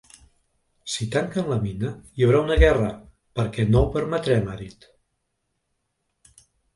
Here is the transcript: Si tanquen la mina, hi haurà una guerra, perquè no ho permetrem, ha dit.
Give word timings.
Si 0.91 1.05
tanquen 1.15 1.49
la 1.49 1.57
mina, 1.65 1.91
hi 2.19 2.25
haurà 2.27 2.39
una 2.45 2.57
guerra, 2.63 2.87
perquè 3.41 3.65
no 3.73 3.83
ho 3.85 3.91
permetrem, 3.99 4.49
ha 4.51 4.57
dit. 4.63 4.89